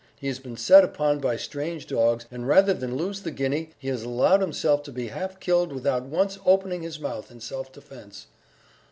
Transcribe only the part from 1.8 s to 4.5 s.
dogs, and rather than lose the guinea, he has allowed